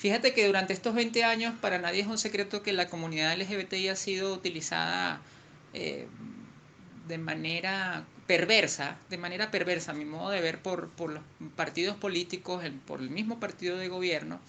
[0.00, 3.88] Fíjate que durante estos 20 años para nadie es un secreto que la comunidad LGBTI
[3.88, 5.20] ha sido utilizada
[5.74, 6.06] eh,
[7.06, 11.22] de manera perversa, de manera perversa, a mi modo de ver, por, por los
[11.54, 14.40] partidos políticos, por el mismo partido de gobierno,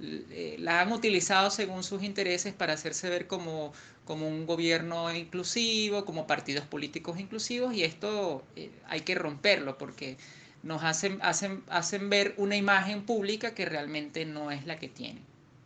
[0.00, 3.72] eh, la han utilizado según sus intereses para hacerse ver como,
[4.04, 10.18] como un gobierno inclusivo, como partidos políticos inclusivos, y esto eh, hay que romperlo porque
[10.62, 15.22] nos hacen, hacen, hacen ver una imagen pública que realmente no es la que tienen.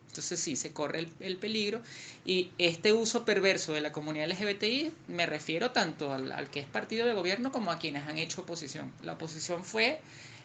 [0.09, 1.83] Entonces sí, se corre el, peligro.
[2.25, 6.67] Y este uso perverso de la comunidad LGBTI, me refiero tanto al, al, que es
[6.67, 8.93] partido de gobierno como a quienes han hecho oposición.
[9.03, 10.01] La oposición fue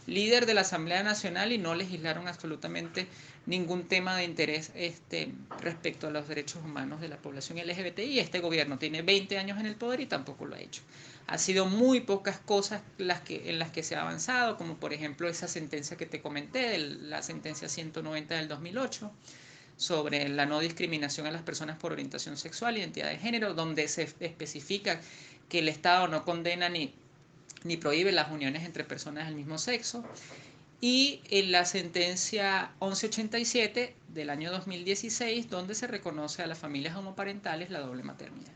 [0.06, 3.08] líder de la Asamblea Nacional y no legislaron absolutamente
[3.46, 8.20] ningún tema de interés este, respecto a los derechos humanos de la población LGBTI.
[8.20, 10.82] Este gobierno tiene 20 años en el poder y tampoco lo ha hecho.
[11.28, 14.94] Ha sido muy pocas cosas las que, en las que se ha avanzado, como por
[14.94, 19.12] ejemplo esa sentencia que te comenté, la sentencia 190 del 2008
[19.78, 24.04] sobre la no discriminación a las personas por orientación sexual, identidad de género, donde se
[24.20, 25.00] especifica
[25.48, 26.94] que el Estado no condena ni,
[27.64, 30.04] ni prohíbe las uniones entre personas del mismo sexo.
[30.82, 37.70] Y en la sentencia 1187 del año 2016, donde se reconoce a las familias homoparentales
[37.70, 38.54] la doble maternidad.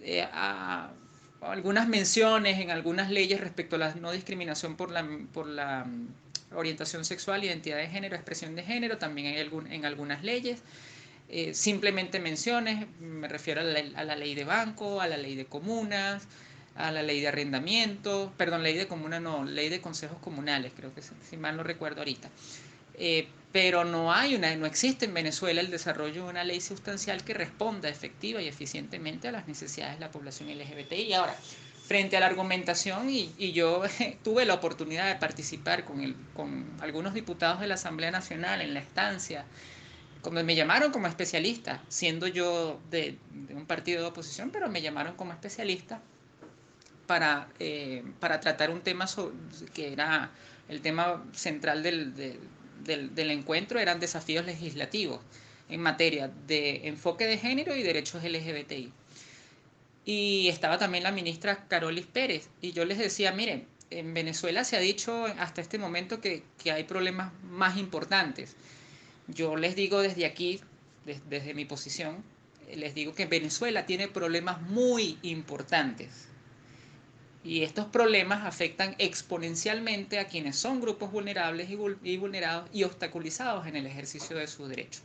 [0.00, 0.26] Eh,
[1.42, 5.86] algunas menciones en algunas leyes respecto a la no discriminación por la, por la
[6.54, 10.62] orientación sexual, identidad de género, expresión de género, también hay algún, en algunas leyes.
[11.28, 16.28] Eh, simplemente menciones, me refiero a la, ley de banco, a la ley de comunas,
[16.76, 20.94] a la ley de arrendamiento, perdón, ley de comuna no, ley de consejos comunales, creo
[20.94, 22.28] que si mal no recuerdo ahorita.
[22.98, 27.24] Eh, pero no hay una, no existe en Venezuela el desarrollo de una ley sustancial
[27.24, 31.02] que responda efectiva y eficientemente a las necesidades de la población LGBTI.
[31.02, 31.34] Y ahora,
[31.86, 33.82] frente a la argumentación y, yo
[34.24, 38.74] tuve la oportunidad de participar con, el, con algunos diputados de la Asamblea Nacional en
[38.74, 39.46] la estancia,
[40.20, 43.16] cuando me llamaron como especialista, siendo yo de,
[43.54, 46.02] un partido de oposición, pero me llamaron como especialista
[47.06, 49.06] para, eh, para tratar un tema
[49.74, 50.30] que era
[50.68, 52.14] el tema central del,
[52.84, 55.20] del, del encuentro, eran desafíos legislativos
[55.68, 58.92] en materia de enfoque de género y derechos LGBTI
[60.06, 62.48] y estaba también la ministra Carolis Pérez.
[62.62, 66.84] Y yo les decía, miren, en Venezuela se ha dicho hasta este momento que, hay
[66.84, 68.54] problemas más importantes.
[69.26, 70.60] Yo les digo desde aquí,
[71.04, 72.24] desde mi posición,
[72.72, 76.28] les digo que Venezuela tiene problemas muy importantes.
[77.46, 83.76] Y estos problemas afectan exponencialmente a quienes son grupos vulnerables y, vulnerados y obstaculizados en
[83.76, 85.02] el ejercicio de sus derechos.